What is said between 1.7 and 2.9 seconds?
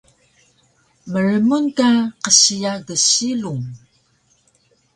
ka qsiya